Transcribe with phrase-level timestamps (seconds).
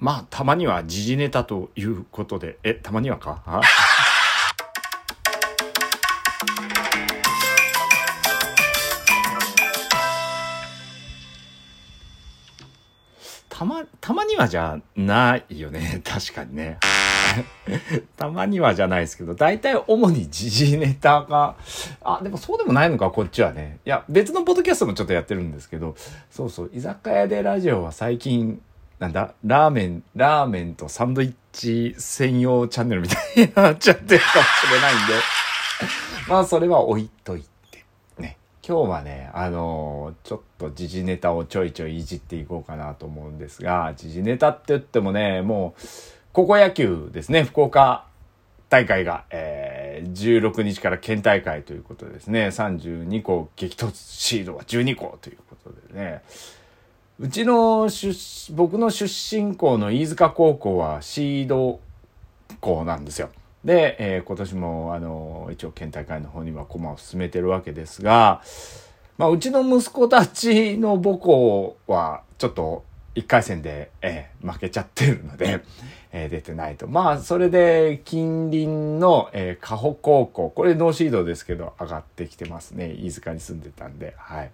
[0.00, 3.42] まあ、たまには時事ネタということで、え、たまにはか？
[13.48, 16.00] たま、たまにはじゃないよね。
[16.06, 16.78] 確かにね。
[18.16, 21.56] たまにはじゃないですけど、大体主に時事ネタが、
[22.04, 23.80] あ、でもそうでもないのか、こっちはね。
[23.84, 25.96] いや、別のポッドキャストもちょっとやってるんですけど、
[26.30, 28.62] そうそう、居酒屋でラジオは最近、
[28.98, 35.14] なんだ、ラーメン、ラーメンとサンドイッチ専用チャンネルみたいになっちゃってるかもしれないんで、
[36.28, 37.84] まあそれは置いといて、
[38.18, 38.36] ね。
[38.66, 45.82] 今日はね、あのー、ちょっと時事ネタをちょいちょいいじっていこうかなと思うんですが、時事ネタって言ってもね、もう、
[46.32, 48.08] 高校野球ですね、福岡
[48.68, 56.22] 大会が、えー、16日から県大会ということでですね、32校激突シードは12校ということでね、
[57.20, 61.80] うちの出、僕の出身校の飯塚高校はシード
[62.60, 63.30] 校なんですよ。
[63.64, 68.40] で、えー、今年も、あの、一応県大会の方には駒を進めてるわけですが、
[69.16, 72.84] まあ、うちの息子たちの母校は、ちょっと、
[73.16, 75.60] 一回戦で、えー、負けちゃってるので、
[76.12, 76.86] えー、出てないと。
[76.86, 82.94] まあ、それで、近隣の、えー、加穂高校、これノーシードですけど、上がってきてますね。
[82.94, 84.52] 飯塚に住んでたんで、はい。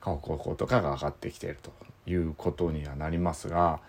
[0.00, 1.72] 加穂高校とかが上がってきていると
[2.06, 3.80] いうことにはなりますが、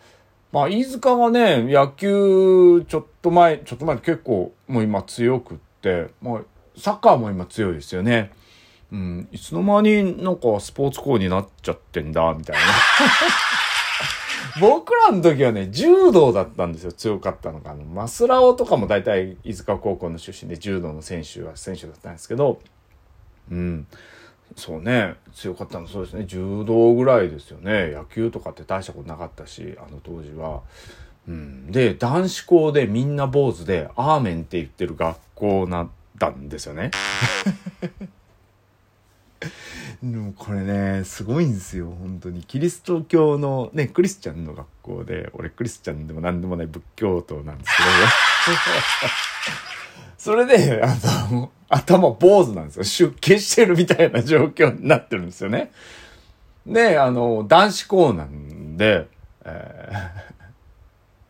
[0.52, 6.42] まあ、飯塚がね、野球、ちょっと前、ちょっと前結構、もう今強くって、まあ、
[6.78, 8.32] サッカーも今強いですよね。
[8.92, 12.62] うん、いつの間になんかスポーツ校になっちゃってんだ、みたいな。
[14.62, 17.72] 僕らの時はね、柔道だったんですよ、強かったのが。
[17.72, 22.62] あの、マスラオとかも大体、飯塚高校の出身で柔道の選手は選手だったんですけど、
[23.52, 23.88] うん。
[24.56, 27.92] そうね、強かったのそうですね、柔道ぐらいですよね。
[27.92, 30.62] 野球とかって大したことなかったし、あの当時は。
[31.28, 31.72] うん。
[31.72, 36.92] で、男子校でみんな坊主で、アーメンって言ってる学校なったんですよね。
[40.03, 42.44] でもこれね、すごいんですよ、本当に。
[42.44, 47.90] キリスト教のね、クリスチャンの学校で、俺クリスチャンでも何でもない仏教徒なんですけど、
[50.25, 50.97] それで、あ
[51.31, 53.12] の、頭坊主なんですよ。
[53.12, 55.72] 出家してるみたいな状況になってるんですよね。
[56.66, 59.08] で、あの、男子校なんで、
[59.44, 59.91] え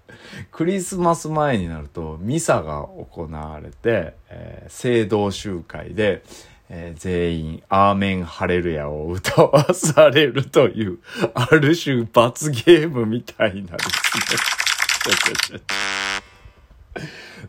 [0.08, 0.14] ー、
[0.50, 6.24] クリスマス前になると、ミサが行われて、えー、聖堂集会で、
[6.70, 11.00] えー、全員、アーメンハレルヤを歌わされるという、
[11.34, 15.60] ある種罰ゲームみたいなですね。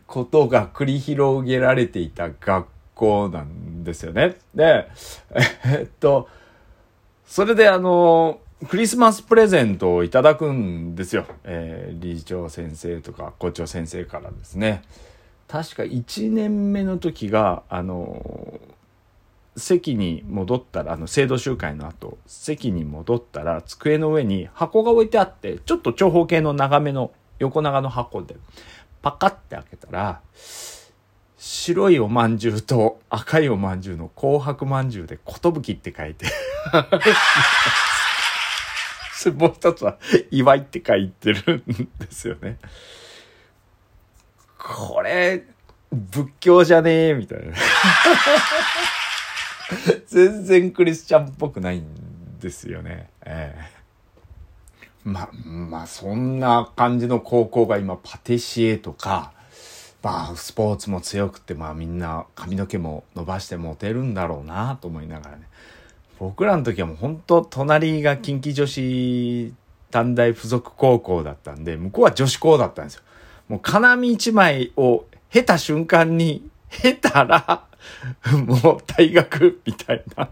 [0.07, 4.37] ことが繰り広げられていた学校なんですよね。
[4.55, 4.87] で、
[5.65, 6.27] えっと、
[7.25, 11.25] それであの、クリスマスプレゼントをいただくんですよ。
[11.43, 14.81] えー、理事長先生とか校長先生からですね。
[15.47, 18.59] 確か1年目の時が、あの、
[19.55, 28.35] 席に戻ったら、あの、制度集会の後、席に戻ったら、机の上に箱が置いてあって、ちょっと長方形の長めの横長の箱で、
[29.01, 30.21] パカって開けたら、
[31.37, 36.25] 白いおまんじゅうと赤いおまんじゅうの紅白まんじゅうで寿って書いて
[39.31, 39.97] もう一つは
[40.31, 41.63] 祝いって書いてるん
[41.99, 42.57] ですよね。
[44.57, 45.43] これ、
[45.91, 47.53] 仏教じゃねえ、みたいな。
[50.07, 53.09] 全然クリスチャンっぽくないんですよね。
[53.25, 53.55] え、
[55.07, 59.31] ま、まあ、そんな感じの高校が今、パティシエとか、
[60.03, 65.47] まあ、スポーツも強くて、まあみんな髪の毛も伸ばしてモテるんだろうなと思いながらね。
[66.19, 69.53] 僕らの時はもう本当隣が近畿女子
[69.91, 73.01] 短大附属高校だったんで、向こうは女子校だったんですよ。
[73.47, 77.65] もう金網一枚を経た瞬間に、経たら、
[78.45, 80.29] もう大学みたいな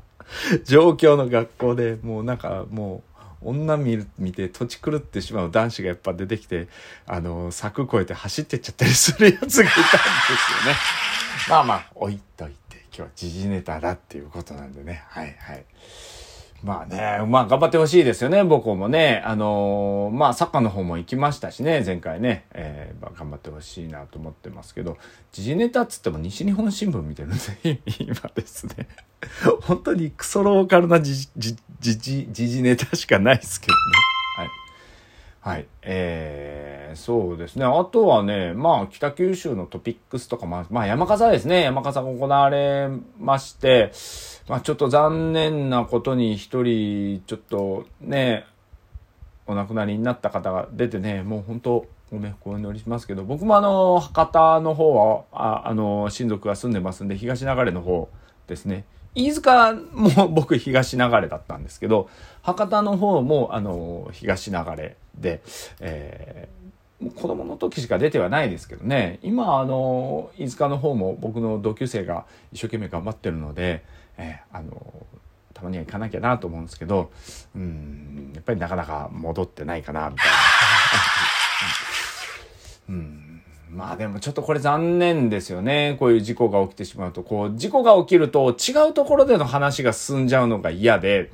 [0.65, 3.14] 状況の学校で、もうなんかもう、
[3.45, 6.67] 女見る見て土地狂ってしまう男子がやっぱ出てきて、
[7.05, 9.73] あの、柵越えて走ってっちゃったりするやつがいたんですよね。
[11.49, 15.03] まあまあ、置いといて、今日は時事ネタだっていうことなんでね。
[15.07, 15.65] はいはい。
[16.63, 19.21] まあね、まあ頑張ってほしいですよね、僕もね。
[19.25, 24.97] あのー、まあサッカーの方も行きましたしね、前回ね、えー、まあ、頑張ってほしいなと思ってますけど、
[25.31, 28.87] 時事ネタっつっても西日本新聞見てるんで、 今ですね。
[29.61, 34.14] 本当にクソローカルな時事、時事、時事ネタしかないですけどね。
[35.45, 35.67] はい。
[35.83, 37.65] えー、そうですね。
[37.65, 41.61] あとはね、まあ、北九州のトピックスとかも、まあ、山笠ですね。
[41.61, 42.89] 山笠が行われ
[43.19, 43.91] まして、
[44.49, 48.47] まあ、ちょっと残念なことに一人、ちょっとね、
[49.45, 58.09] お亡くなりになった方が出てね、もう本当ご冥福をお祈りしますけど、僕もあの、博多の方は、ああの、親族が住んでますんで、東流れの方
[58.47, 58.85] ですね。
[59.15, 62.09] 飯塚も僕東流れだったんですけど、
[62.41, 65.41] 博多の方もあの、東流れで、
[65.79, 73.83] えー、子供の時しか出てはないですけどね、今あの、飯塚の方も僕の同級生が一生懸命頑張ってるので、
[74.17, 74.93] えー、あの、
[75.53, 77.11] たまには行かなきゃなと思うんですけど、
[77.55, 80.33] うん、やっぱりなかなか戻ってないかな、みたいな。
[82.89, 83.41] うん、
[83.75, 85.97] まあでもちょっとこれ残念ですよね。
[85.99, 91.31] こういう事故が起きてしまうと、こう、事故が起きると違うところでの話が進んじゃうのが嫌で、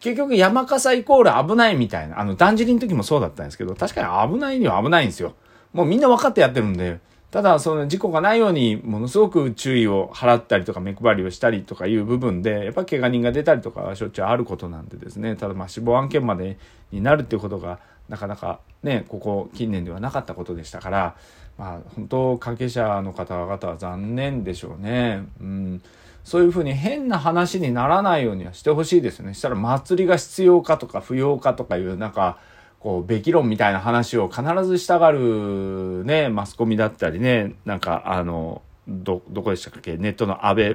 [0.00, 5.34] 結局山笠イコール危ないみたいな、あの、だんじりの時もそうだったんですけど、確かに危ないには危ないんですよ。
[5.72, 16.56] もうみんな分かってやってるんで、ただ、その事故がないように、ものすごく注意を払ったりとか、目配りをしたりとかいう部分で、やっぱ怪我人が出たりとかはしょっちゅうあることなんでですね、ただまあ死亡案件まで
[16.90, 21.16] になるっていうことが、なかなかね、ここ近年ではなかったことでしたから、
[21.58, 25.24] まあ本当関係者の方々は残念でしょうね。
[25.40, 25.82] うん。
[26.24, 29.34] そういうふうに変な話にならないようにはしてほしいですね。
[29.34, 32.38] したら祭りが必要かとか不要かとかいう、なんか、
[32.80, 40.74] こう、べき論みたいな話を必ずしたがるね、マスコミだったりね、なんか、あの、ど、どこでしたっけ、ネットの安倍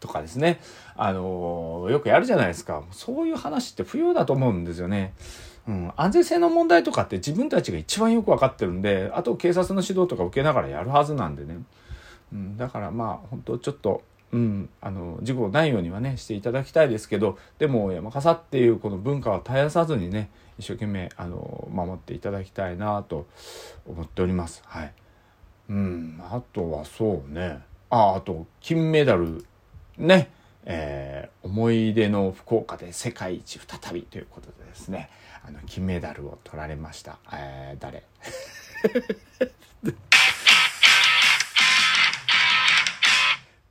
[0.00, 0.60] とかですね、
[0.96, 2.82] あの、よくやるじゃないですか。
[2.90, 5.14] そういう話って不要だと思うんですよね。
[5.66, 11.58] うん、安全性の問題とかって自分たちが一番よく分かってるんで、あと警察の指導とか受けながらやるはずなんでね。
[12.32, 14.02] うん、だからまあ、本当ちょっと、
[14.32, 23.26] うん、あの、事故ないようにはね、していただきたいですけど、でも山笠っていうこの文化は絶やさずにね、一生懸命、あの、守っていただきたいなと
[23.86, 24.62] 思っております。
[24.66, 24.92] はい。
[25.70, 27.60] うん、あとはそうね。
[27.88, 29.46] あ、あと、金メダル、
[29.96, 30.30] ね。
[30.66, 35.10] えー、思い出の福岡で世界一再びということでですね。
[35.46, 37.18] あの金メダルを取られました。
[37.32, 38.02] えー、誰？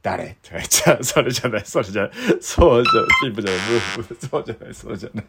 [0.03, 0.23] 誰？
[0.25, 1.03] って言われちゃう。
[1.03, 2.11] それじゃない、それじゃない。
[2.41, 2.91] そうじゃ、
[3.21, 3.59] チープじゃない、
[3.95, 5.25] ブーブー、そうじゃない、そうじゃない。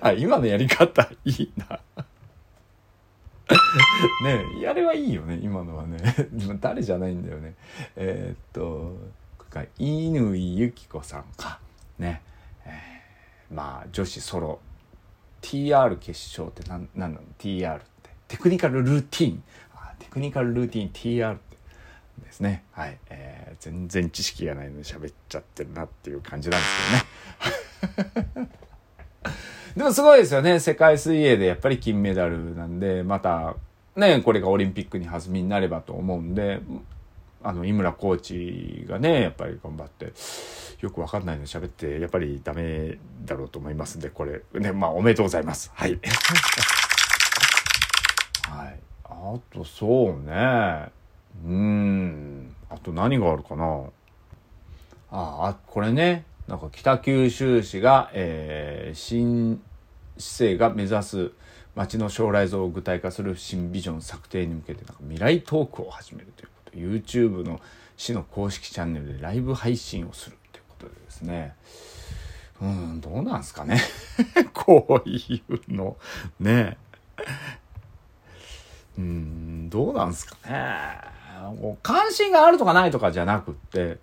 [0.00, 1.80] あ、今のやり方、いいな。
[4.24, 5.98] ねえ、やれはいいよね、今のはね。
[6.60, 7.54] 誰じゃないんだよね。
[7.96, 8.96] えー、っと、
[9.50, 11.60] 乾由紀子さんか。
[11.98, 12.22] ね。
[12.64, 14.60] えー、まあ、女子ソロ
[15.42, 18.10] TR 決勝って何何なの ?TR って。
[18.28, 19.42] テクニカルルーティン。
[19.98, 21.56] テクニカルルーティン TR って
[22.22, 22.64] ですね。
[22.72, 22.98] はい。
[23.10, 28.48] えー、全然知識がないので喋っちゃってるなっていう感じなんですけどね。
[29.76, 30.58] でもすごいですよね。
[30.60, 33.54] 世界水泳でやっぱり金メダルなんで、また、
[33.96, 36.60] ね、これがオリンピックに弾みになればと思うんで、
[37.42, 40.12] あの、井村コーチがね、やっぱり頑張って、
[40.80, 45.70] よくわかんないの喋って、やっぱりダメだろうと思いますんで、これ、ね、まあ、おめでとうございます。
[45.74, 45.98] はい。
[48.48, 48.78] はい。
[49.04, 50.90] あと、そうね。
[51.44, 52.54] うん。
[52.70, 53.64] あと何があるかな。
[55.10, 56.24] ああ、これね。
[56.48, 59.60] なんか北九州市が、えー、新
[60.16, 61.30] 市政が目指す
[61.74, 67.60] 街の将来像を具体化する新ビジョン策定に向けてなんか未来トークを始めるということ YouTube の
[67.96, 71.54] 市の公式チャンネルでライブ配信をするっていうことでですね。
[72.60, 73.80] うん、どうなんすかね。
[74.52, 75.96] こういうの。
[76.40, 76.76] ね
[78.98, 80.98] うん、どうなんすかね。
[81.82, 83.98] 関心があるとかないとかじゃなくって、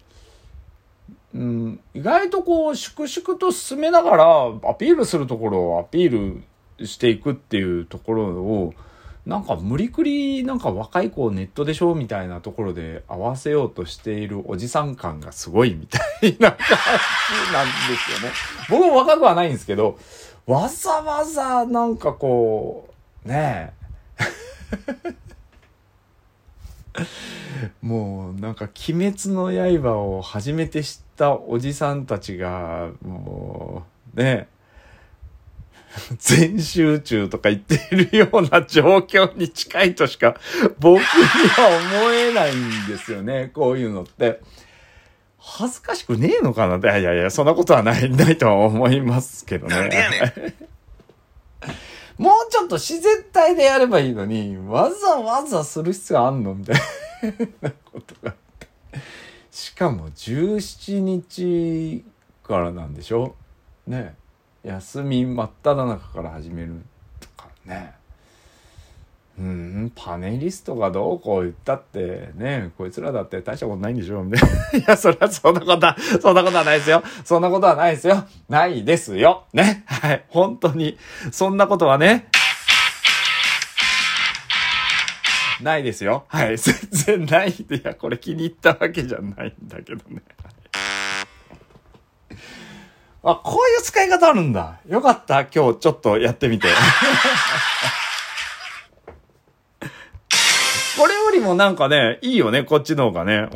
[1.34, 4.26] うん、意外とこう、粛々と進めながら、
[4.70, 6.42] アピールするところをアピー
[6.80, 8.74] ルしていくっていうところを、
[9.26, 16.68] なんか無理くりなんか若い子をネットでしょみたいなところで合わせようとしているおじさん感がすごいみたいな感
[17.48, 18.36] じなんですよね。
[18.70, 19.98] 僕も若くはないんですけど、
[20.46, 22.94] わざわざなんかこ
[23.26, 25.16] う、ねえ。
[27.82, 34.55] もうなんか鬼滅の刃を初めて知ったおじさんたちが、もう、ねえ。
[36.18, 40.36] 全集中とか言っているような状況に近いとしか
[40.80, 43.52] 僕には思えないんですよね。
[43.54, 44.42] こういうのって。
[45.48, 49.92] 恥ずかしくねえのかないやいやいや、そんなことはない、ないとは思いますけどね。
[52.18, 56.76] もうちょっと自然体でやればいいのに、わざわざする必要あんのみたい
[57.62, 58.68] な ことがあって。
[59.52, 62.04] しかも17日
[62.44, 63.36] からなんでしょ？
[63.86, 64.16] ね
[64.66, 66.82] 休み真っ只中から始める
[67.20, 67.94] とかね
[69.38, 74.80] うんパネリストがどうこう言ったってねこいつらだって大したことないんでしょみたいな。
[74.80, 77.04] いや、そりゃそんなことは、そんなことはないですよ。
[77.26, 78.26] そんなことはないですよ。
[78.48, 79.44] ないですよ。
[79.54, 79.84] ね。
[79.88, 80.24] はい。
[80.30, 80.98] 本当に。
[81.32, 82.30] そんなことはね。
[85.62, 86.26] ないですよ。
[86.30, 86.58] はい。
[86.58, 87.52] 全然ない。
[87.52, 90.22] いや、これ気に入ったわけじゃないんだけどね。
[93.28, 94.80] あ、こういう使い方あるんだ。
[94.88, 95.46] よかった。
[95.46, 96.68] 今日ちょっとやってみて。
[100.96, 103.50] これよりもなんかね、いいよね、こっちの方がね。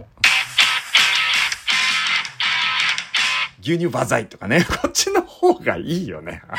[3.62, 6.42] 牛乳バザイとかね、 こっちの方がいいよね。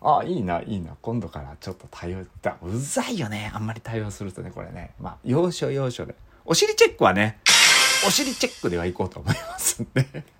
[0.00, 0.96] あ、いいな、いいな。
[1.02, 2.56] 今度からちょっと対応だ。
[2.62, 3.50] うざいよね。
[3.52, 4.92] あんまり対応するとね、これね。
[4.98, 6.14] まあ、要所要所で。
[6.46, 7.38] お尻チェックはね、
[8.06, 10.37] お尻チェックではいこうと思いますんで。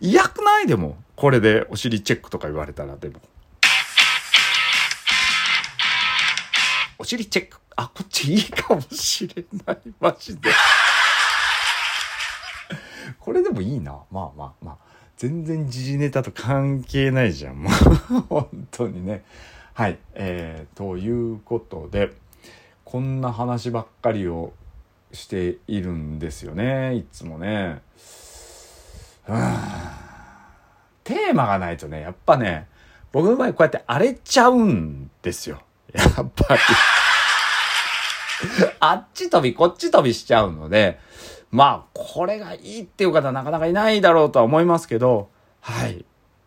[0.00, 0.96] 嫌くないでも。
[1.16, 3.20] これでお尻チェックとか言われたらでも。
[6.98, 7.58] お尻チェック。
[7.76, 9.78] あ、こっちいいかもしれない。
[10.00, 10.50] マジで。
[13.18, 13.98] これでもいいな。
[14.10, 14.76] まあまあまあ。
[15.16, 17.56] 全然時事ネタと関係ないじゃん。
[17.56, 17.72] もう
[18.28, 19.24] 本当にね。
[19.74, 19.98] はい。
[20.14, 22.12] えー、ということで、
[22.84, 24.52] こんな話ばっかりを
[25.12, 26.94] しているんですよね。
[26.94, 27.82] いつもね。
[31.04, 32.68] テーマがないとね、やっぱね、
[33.12, 35.62] 僕の場合こうやって荒れちゃうんですよ。
[35.92, 36.60] やっぱり
[38.80, 40.98] あっち飛び、こっち飛びしちゃうので、
[41.50, 45.30] まあ、これがいいっていう方なかなかいないだろうとは思いますけど、
[45.60, 46.04] はい。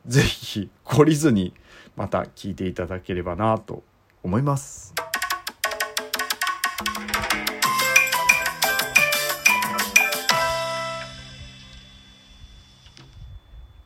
[0.08, 1.54] ぜひ、懲りずに、
[1.96, 3.84] また聞いていただければなと
[4.24, 4.94] 思います。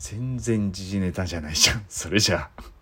[0.08, 1.84] 全然時事ネタじゃないじゃん。
[1.90, 2.75] それじゃあ。